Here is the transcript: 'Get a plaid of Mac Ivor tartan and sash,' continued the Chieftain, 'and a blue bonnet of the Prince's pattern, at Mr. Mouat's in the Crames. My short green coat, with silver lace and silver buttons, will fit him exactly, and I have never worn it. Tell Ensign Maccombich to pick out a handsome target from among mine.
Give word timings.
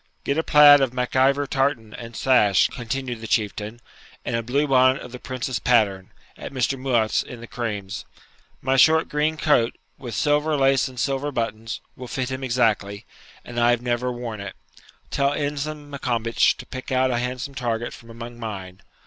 'Get 0.23 0.35
a 0.35 0.41
plaid 0.41 0.81
of 0.81 0.93
Mac 0.95 1.15
Ivor 1.15 1.45
tartan 1.45 1.93
and 1.93 2.15
sash,' 2.15 2.69
continued 2.69 3.21
the 3.21 3.27
Chieftain, 3.27 3.79
'and 4.25 4.35
a 4.35 4.41
blue 4.41 4.67
bonnet 4.67 5.03
of 5.03 5.11
the 5.11 5.19
Prince's 5.19 5.59
pattern, 5.59 6.09
at 6.35 6.51
Mr. 6.51 6.75
Mouat's 6.75 7.21
in 7.21 7.39
the 7.39 7.45
Crames. 7.45 8.03
My 8.63 8.77
short 8.77 9.09
green 9.09 9.37
coat, 9.37 9.77
with 9.99 10.15
silver 10.15 10.55
lace 10.57 10.87
and 10.87 10.99
silver 10.99 11.31
buttons, 11.31 11.81
will 11.95 12.07
fit 12.07 12.31
him 12.31 12.43
exactly, 12.43 13.05
and 13.45 13.59
I 13.59 13.69
have 13.69 13.83
never 13.83 14.11
worn 14.11 14.39
it. 14.39 14.55
Tell 15.11 15.33
Ensign 15.33 15.91
Maccombich 15.91 16.57
to 16.57 16.65
pick 16.65 16.91
out 16.91 17.11
a 17.11 17.19
handsome 17.19 17.53
target 17.53 17.93
from 17.93 18.09
among 18.09 18.39
mine. 18.39 18.81